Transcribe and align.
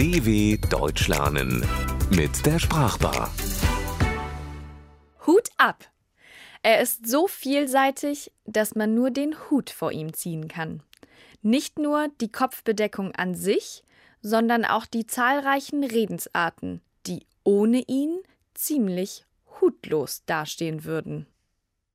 DW 0.00 0.56
Deutsch 0.70 1.08
lernen 1.08 1.62
mit 2.08 2.46
der 2.46 2.58
Sprachbar. 2.58 3.30
Hut 5.26 5.50
ab! 5.58 5.90
Er 6.62 6.80
ist 6.80 7.06
so 7.06 7.26
vielseitig, 7.26 8.32
dass 8.46 8.74
man 8.74 8.94
nur 8.94 9.10
den 9.10 9.36
Hut 9.50 9.68
vor 9.68 9.92
ihm 9.92 10.14
ziehen 10.14 10.48
kann. 10.48 10.82
Nicht 11.42 11.78
nur 11.78 12.08
die 12.22 12.32
Kopfbedeckung 12.32 13.14
an 13.14 13.34
sich, 13.34 13.84
sondern 14.22 14.64
auch 14.64 14.86
die 14.86 15.06
zahlreichen 15.06 15.84
Redensarten, 15.84 16.80
die 17.06 17.26
ohne 17.44 17.84
ihn 17.86 18.20
ziemlich 18.54 19.26
hutlos 19.60 20.22
dastehen 20.24 20.84
würden. 20.84 21.26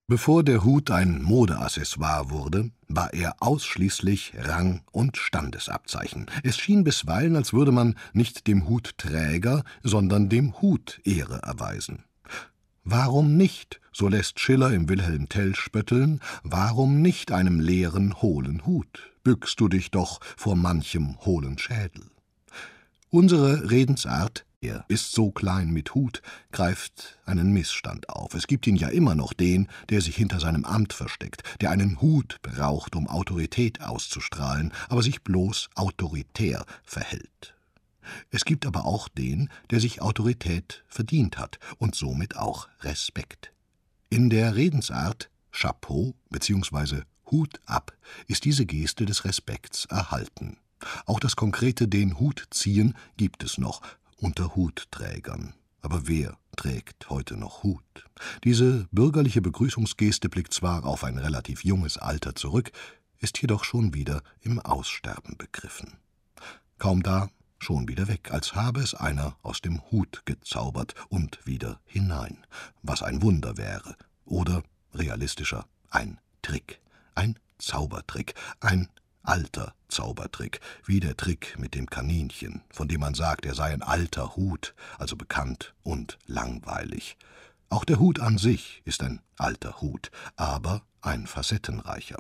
Bevor 0.08 0.44
der 0.44 0.64
Hut 0.64 0.92
ein 0.92 1.24
Modeaccessoire 1.24 2.30
wurde, 2.30 2.70
war 2.88 3.12
er 3.16 3.38
ausschließlich 3.40 4.34
Rang- 4.38 4.82
und 4.92 5.18
Standesabzeichen. 5.18 6.28
Es 6.44 6.60
schien 6.60 6.84
bisweilen, 6.84 7.36
als 7.36 7.54
würde 7.54 7.72
man 7.72 7.96
nicht 8.14 8.46
dem 8.46 8.70
Hutträger, 8.70 9.64
sondern 9.82 10.30
dem 10.30 10.62
Hut 10.62 11.02
Ehre 11.06 11.42
erweisen. 11.42 12.04
Warum 12.84 13.36
nicht, 13.36 13.82
so 13.92 14.08
lässt 14.08 14.40
Schiller 14.40 14.72
im 14.74 14.88
Wilhelm 14.88 15.28
Tell 15.28 15.56
spötteln, 15.56 16.22
warum 16.44 17.02
nicht 17.02 17.32
einem 17.32 17.60
leeren, 17.60 18.22
hohlen 18.22 18.64
Hut? 18.68 19.12
Bückst 19.24 19.60
du 19.60 19.70
dich 19.70 19.90
doch 19.90 20.20
vor 20.38 20.56
manchem 20.56 21.18
hohlen 21.26 21.58
Schädel. 21.58 22.04
Unsere 23.10 23.72
Redensart 23.72 24.46
er 24.62 24.86
ist 24.88 25.12
so 25.12 25.32
klein 25.32 25.72
mit 25.72 25.96
Hut, 25.96 26.22
greift 26.52 27.20
einen 27.26 27.52
Missstand 27.52 28.10
auf. 28.10 28.34
Es 28.34 28.48
gibt 28.48 28.68
ihn 28.68 28.76
ja 28.76 28.90
immer 28.90 29.16
noch 29.16 29.34
den, 29.34 29.68
der 29.90 30.02
sich 30.02 30.16
hinter 30.16 30.40
seinem 30.40 30.66
Amt 30.66 30.94
versteckt, 30.94 31.44
der 31.62 31.72
einen 31.72 32.02
Hut 32.02 32.40
braucht, 32.42 32.96
um 32.96 33.08
Autorität 33.08 33.82
auszustrahlen, 33.82 34.74
aber 34.90 35.04
sich 35.04 35.24
bloß 35.24 35.70
autoritär 35.76 36.66
verhält. 36.84 37.56
Es 38.32 38.46
gibt 38.46 38.66
aber 38.66 38.86
auch 38.86 39.08
den, 39.08 39.50
der 39.72 39.80
sich 39.80 40.02
Autorität 40.02 40.84
verdient 40.88 41.38
hat 41.38 41.60
und 41.78 41.96
somit 41.96 42.38
auch 42.38 42.68
Respekt. 42.82 43.52
In 44.10 44.30
der 44.30 44.56
Redensart 44.56 45.30
Chapeau 45.52 46.14
bzw. 46.30 47.02
Hut 47.32 47.60
ab 47.66 47.94
ist 48.28 48.46
diese 48.46 48.66
Geste 48.66 49.06
des 49.06 49.26
Respekts 49.26 49.86
erhalten. 49.86 50.58
Auch 51.06 51.20
das 51.20 51.36
konkrete 51.36 51.88
den 51.88 52.20
Hut 52.20 52.48
ziehen 52.52 52.96
gibt 53.18 53.44
es 53.44 53.58
noch, 53.58 53.82
unter 54.26 54.56
Hutträgern. 54.56 55.54
Aber 55.82 56.08
wer 56.08 56.40
trägt 56.58 57.12
heute 57.12 57.38
noch 57.38 57.62
Hut? 57.62 58.10
Diese 58.44 58.88
bürgerliche 58.92 59.40
Begrüßungsgeste 59.40 60.30
blickt 60.30 60.52
zwar 60.52 60.84
auf 60.84 61.04
ein 61.04 61.20
relativ 61.20 61.64
junges 61.64 62.00
Alter 62.00 62.34
zurück, 62.34 62.72
ist 63.20 63.40
jedoch 63.40 63.64
schon 63.64 63.94
wieder 63.94 64.24
im 64.42 64.60
Aussterben 64.60 65.38
begriffen. 65.38 65.98
Kaum 66.80 67.04
da, 67.04 67.30
schon 67.60 67.88
wieder 67.88 68.08
weg, 68.08 68.32
als 68.32 68.56
habe 68.56 68.82
es 68.82 68.96
einer 68.96 69.38
aus 69.44 69.62
dem 69.62 69.80
Hut 69.92 70.24
gezaubert 70.26 70.96
und 71.10 71.46
wieder 71.46 71.80
hinein, 71.86 72.48
was 72.82 73.04
ein 73.04 73.22
Wunder 73.22 73.58
wäre, 73.58 73.96
oder 74.26 74.64
realistischer, 74.96 75.68
ein 75.92 76.20
Trick, 76.42 76.82
ein 77.14 77.38
Zaubertrick, 77.60 78.34
ein 78.60 78.90
alter 79.28 79.74
Zaubertrick, 79.88 80.60
wie 80.86 81.00
der 81.00 81.18
Trick 81.18 81.58
mit 81.60 81.76
dem 81.76 81.88
Kaninchen, 81.88 82.64
von 82.70 82.88
dem 82.88 83.02
man 83.02 83.14
sagt, 83.14 83.46
er 83.46 83.56
sei 83.56 83.74
ein 83.74 83.82
alter 83.82 84.36
Hut, 84.36 84.74
also 84.98 85.16
bekannt 85.16 85.74
und 85.84 86.18
langweilig. 86.26 87.18
Auch 87.70 87.86
der 87.86 88.00
Hut 88.00 88.20
an 88.20 88.38
sich 88.38 88.82
ist 88.86 89.04
ein 89.04 89.22
alter 89.38 89.82
Hut, 89.82 90.12
aber 90.36 90.84
ein 91.02 91.28
facettenreicher. 91.28 92.18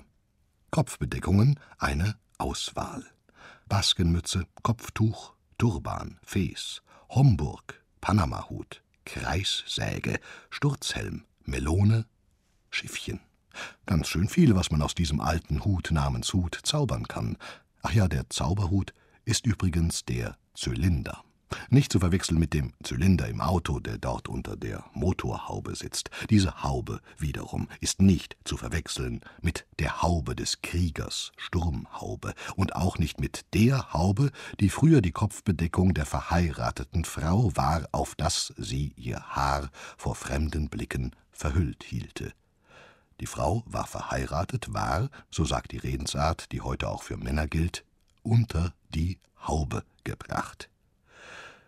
Kopfbedeckungen 0.71 1.59
eine 1.77 2.17
Auswahl. 2.37 3.05
Baskenmütze, 3.67 4.45
Kopftuch, 4.63 5.33
Turban, 5.57 6.19
Fes, 6.23 6.81
Homburg, 7.09 7.81
Panamahut, 8.01 8.81
Kreissäge, 9.05 10.19
Sturzhelm, 10.49 11.25
Melone, 11.43 12.05
Schiffchen. 12.69 13.21
Ganz 13.85 14.07
schön 14.07 14.27
viel, 14.27 14.55
was 14.55 14.71
man 14.71 14.81
aus 14.81 14.95
diesem 14.95 15.19
alten 15.19 15.63
Hut 15.63 15.89
namens 15.91 16.33
Hut 16.33 16.59
zaubern 16.63 17.07
kann. 17.07 17.37
Ach 17.81 17.93
ja, 17.93 18.07
der 18.07 18.29
Zauberhut 18.29 18.93
ist 19.25 19.45
übrigens 19.45 20.05
der 20.05 20.37
Zylinder. 20.53 21.23
Nicht 21.69 21.91
zu 21.91 21.99
verwechseln 21.99 22.39
mit 22.39 22.53
dem 22.53 22.73
Zylinder 22.83 23.27
im 23.27 23.41
Auto, 23.41 23.79
der 23.79 23.97
dort 23.97 24.27
unter 24.27 24.55
der 24.55 24.85
Motorhaube 24.93 25.75
sitzt. 25.75 26.09
Diese 26.29 26.63
Haube 26.63 27.01
wiederum 27.17 27.67
ist 27.81 28.01
nicht 28.01 28.37
zu 28.43 28.57
verwechseln 28.57 29.21
mit 29.41 29.65
der 29.79 30.01
Haube 30.01 30.35
des 30.35 30.61
Kriegers, 30.61 31.31
Sturmhaube, 31.37 32.33
und 32.55 32.75
auch 32.75 32.97
nicht 32.97 33.19
mit 33.19 33.45
der 33.53 33.93
Haube, 33.93 34.31
die 34.59 34.69
früher 34.69 35.01
die 35.01 35.11
Kopfbedeckung 35.11 35.93
der 35.93 36.05
verheirateten 36.05 37.05
Frau 37.05 37.55
war, 37.55 37.87
auf 37.91 38.15
das 38.15 38.53
sie 38.57 38.93
ihr 38.97 39.21
Haar 39.21 39.69
vor 39.97 40.15
fremden 40.15 40.69
Blicken 40.69 41.11
verhüllt 41.31 41.83
hielte. 41.83 42.33
Die 43.19 43.27
Frau 43.27 43.63
war 43.65 43.87
verheiratet, 43.87 44.73
war, 44.73 45.09
so 45.31 45.45
sagt 45.45 45.71
die 45.71 45.77
Redensart, 45.77 46.51
die 46.51 46.61
heute 46.61 46.89
auch 46.89 47.03
für 47.03 47.17
Männer 47.17 47.47
gilt, 47.47 47.85
unter 48.23 48.73
die 48.89 49.19
Haube 49.47 49.83
gebracht. 50.03 50.69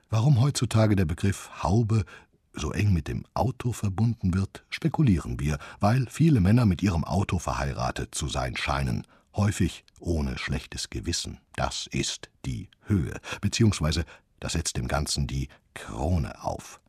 Warum 0.09 0.41
heutzutage 0.41 0.95
der 0.95 1.05
Begriff 1.05 1.49
Haube 1.63 2.05
so 2.53 2.71
eng 2.71 2.93
mit 2.93 3.07
dem 3.07 3.25
Auto 3.33 3.71
verbunden 3.71 4.33
wird, 4.33 4.65
spekulieren 4.69 5.39
wir, 5.39 5.59
weil 5.79 6.07
viele 6.09 6.41
Männer 6.41 6.65
mit 6.65 6.81
ihrem 6.81 7.03
Auto 7.03 7.39
verheiratet 7.39 8.15
zu 8.15 8.27
sein 8.27 8.57
scheinen, 8.57 9.05
häufig 9.35 9.85
ohne 9.99 10.37
schlechtes 10.37 10.89
Gewissen. 10.89 11.39
Das 11.55 11.87
ist 11.87 12.29
die 12.45 12.69
Höhe, 12.85 13.19
beziehungsweise 13.41 14.05
das 14.39 14.53
setzt 14.53 14.77
dem 14.77 14.87
Ganzen 14.87 15.27
die 15.27 15.49
Krone 15.73 16.43
auf. 16.43 16.79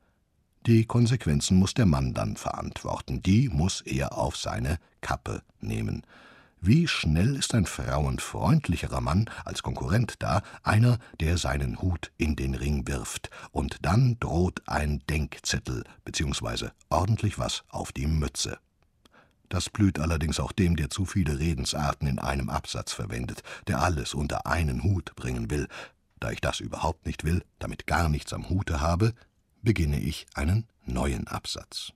Die 0.66 0.84
Konsequenzen 0.84 1.58
muss 1.58 1.74
der 1.74 1.86
Mann 1.86 2.14
dann 2.14 2.36
verantworten, 2.36 3.22
die 3.22 3.48
muss 3.48 3.80
er 3.80 4.18
auf 4.18 4.36
seine 4.36 4.78
Kappe 5.00 5.42
nehmen. 5.60 6.02
Wie 6.60 6.88
schnell 6.88 7.36
ist 7.36 7.54
ein 7.54 7.66
frauenfreundlicherer 7.66 9.00
Mann 9.00 9.30
als 9.44 9.62
Konkurrent 9.62 10.16
da, 10.18 10.42
einer, 10.64 10.98
der 11.20 11.38
seinen 11.38 11.80
Hut 11.80 12.10
in 12.16 12.34
den 12.34 12.56
Ring 12.56 12.88
wirft, 12.88 13.30
und 13.52 13.78
dann 13.82 14.18
droht 14.18 14.62
ein 14.66 15.00
Denkzettel 15.08 15.84
bzw. 16.04 16.70
ordentlich 16.90 17.38
was 17.38 17.62
auf 17.68 17.92
die 17.92 18.08
Mütze. 18.08 18.58
Das 19.48 19.70
blüht 19.70 20.00
allerdings 20.00 20.40
auch 20.40 20.52
dem, 20.52 20.74
der 20.74 20.90
zu 20.90 21.06
viele 21.06 21.38
Redensarten 21.38 22.08
in 22.08 22.18
einem 22.18 22.50
Absatz 22.50 22.92
verwendet, 22.92 23.42
der 23.68 23.80
alles 23.80 24.12
unter 24.12 24.46
einen 24.46 24.82
Hut 24.82 25.14
bringen 25.14 25.50
will. 25.50 25.68
Da 26.20 26.32
ich 26.32 26.40
das 26.40 26.58
überhaupt 26.58 27.06
nicht 27.06 27.24
will, 27.24 27.44
damit 27.60 27.86
gar 27.86 28.08
nichts 28.08 28.32
am 28.32 28.48
Hute 28.48 28.80
habe, 28.80 29.14
beginne 29.62 30.00
ich 30.00 30.26
einen 30.34 30.66
neuen 30.84 31.26
Absatz. 31.26 31.92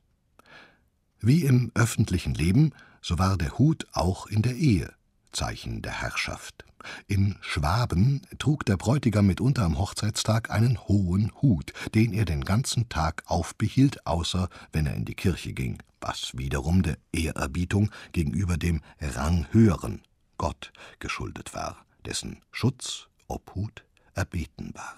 Wie 1.21 1.45
im 1.45 1.71
öffentlichen 1.75 2.35
Leben, 2.35 2.73
so 3.01 3.19
war 3.19 3.37
der 3.37 3.59
Hut 3.59 3.87
auch 3.93 4.27
in 4.27 4.43
der 4.43 4.55
Ehe 4.55 4.93
Zeichen 5.33 5.83
der 5.83 6.01
Herrschaft. 6.01 6.65
In 7.07 7.37
Schwaben 7.41 8.23
trug 8.39 8.67
der 8.67 8.77
Bräutigam 8.77 9.27
mitunter 9.27 9.63
am 9.65 9.79
Hochzeitstag 9.79 10.51
einen 10.51 10.79
hohen 10.89 11.33
Hut, 11.41 11.73
den 11.95 12.13
er 12.13 12.25
den 12.25 12.45
ganzen 12.45 12.89
Tag 12.89 13.23
aufbehielt, 13.27 14.07
außer 14.07 14.49
wenn 14.73 14.87
er 14.87 14.95
in 14.95 15.05
die 15.05 15.15
Kirche 15.15 15.53
ging, 15.53 15.79
was 16.01 16.37
wiederum 16.37 16.83
der 16.83 16.99
Ehrerbietung 17.13 17.91
gegenüber 18.13 18.57
dem 18.57 18.81
Ranghöheren, 19.01 20.03
Gott, 20.39 20.73
geschuldet 20.99 21.55
war, 21.55 21.85
dessen 22.05 22.41
Schutz, 22.51 23.09
Obhut 23.29 23.85
erbeten 24.15 24.73
war. 24.75 24.97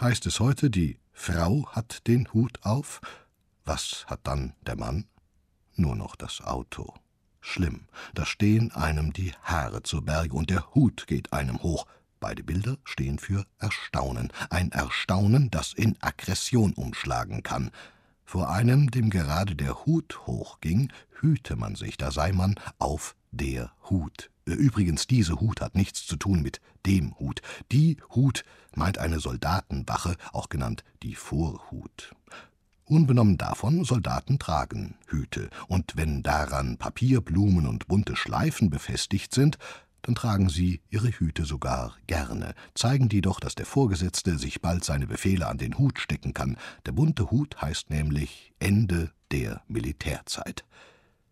Heißt 0.00 0.26
es 0.26 0.40
heute, 0.40 0.70
die 0.70 0.98
Frau 1.20 1.66
hat 1.72 2.06
den 2.06 2.32
Hut 2.32 2.60
auf. 2.62 3.00
Was 3.64 4.06
hat 4.06 4.20
dann 4.22 4.54
der 4.62 4.76
Mann? 4.76 5.04
Nur 5.74 5.96
noch 5.96 6.14
das 6.14 6.40
Auto. 6.40 6.94
Schlimm, 7.40 7.86
da 8.14 8.24
stehen 8.24 8.70
einem 8.70 9.12
die 9.12 9.34
Haare 9.42 9.82
zu 9.82 10.00
Berge 10.00 10.34
und 10.36 10.48
der 10.48 10.74
Hut 10.74 11.08
geht 11.08 11.32
einem 11.32 11.60
hoch. 11.62 11.86
Beide 12.20 12.44
Bilder 12.44 12.78
stehen 12.84 13.18
für 13.18 13.44
Erstaunen. 13.58 14.32
Ein 14.48 14.70
Erstaunen, 14.70 15.50
das 15.50 15.74
in 15.74 16.00
Aggression 16.00 16.72
umschlagen 16.72 17.42
kann. 17.42 17.72
Vor 18.24 18.48
einem, 18.48 18.90
dem 18.90 19.10
gerade 19.10 19.56
der 19.56 19.84
Hut 19.84 20.26
hochging, 20.26 20.92
hüte 21.20 21.56
man 21.56 21.74
sich, 21.74 21.96
da 21.96 22.12
sei 22.12 22.32
man 22.32 22.54
auf 22.78 23.16
der 23.32 23.72
Hut. 23.90 24.30
Übrigens, 24.54 25.06
diese 25.06 25.40
Hut 25.40 25.60
hat 25.60 25.74
nichts 25.74 26.06
zu 26.06 26.16
tun 26.16 26.42
mit 26.42 26.60
dem 26.86 27.18
Hut. 27.18 27.42
Die 27.72 27.98
Hut 28.14 28.44
meint 28.74 28.98
eine 28.98 29.20
Soldatenwache, 29.20 30.16
auch 30.32 30.48
genannt 30.48 30.84
die 31.02 31.14
Vorhut. 31.14 32.14
Unbenommen 32.84 33.36
davon, 33.36 33.84
Soldaten 33.84 34.38
tragen 34.38 34.94
Hüte, 35.08 35.50
und 35.66 35.96
wenn 35.96 36.22
daran 36.22 36.78
Papierblumen 36.78 37.66
und 37.66 37.86
bunte 37.86 38.16
Schleifen 38.16 38.70
befestigt 38.70 39.34
sind, 39.34 39.58
dann 40.02 40.14
tragen 40.14 40.48
sie 40.48 40.80
ihre 40.88 41.08
Hüte 41.08 41.44
sogar 41.44 41.96
gerne, 42.06 42.54
zeigen 42.74 43.10
die 43.10 43.20
doch, 43.20 43.40
dass 43.40 43.54
der 43.54 43.66
Vorgesetzte 43.66 44.38
sich 44.38 44.62
bald 44.62 44.84
seine 44.84 45.06
Befehle 45.06 45.46
an 45.48 45.58
den 45.58 45.76
Hut 45.76 45.98
stecken 45.98 46.32
kann. 46.32 46.56
Der 46.86 46.92
bunte 46.92 47.30
Hut 47.30 47.60
heißt 47.60 47.90
nämlich 47.90 48.54
Ende 48.58 49.10
der 49.32 49.60
Militärzeit. 49.68 50.64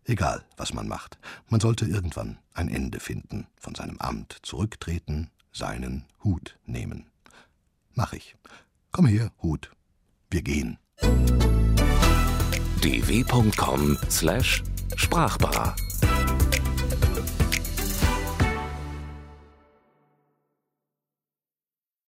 Egal, 0.09 0.45
was 0.55 0.73
man 0.73 0.87
macht, 0.87 1.17
man 1.49 1.59
sollte 1.59 1.85
irgendwann 1.85 2.37
ein 2.53 2.69
Ende 2.69 3.01
finden, 3.01 3.45
von 3.59 3.75
seinem 3.75 3.97
Amt 3.97 4.37
zurücktreten, 4.41 5.29
seinen 5.51 6.05
Hut 6.23 6.57
nehmen. 6.65 7.07
Mach 7.93 8.13
ich. 8.13 8.37
Komm 8.93 9.07
her, 9.07 9.33
Hut. 9.41 9.69
Wir 10.29 10.43
gehen. 10.43 10.79
dw.com/sprachbar 12.81 15.75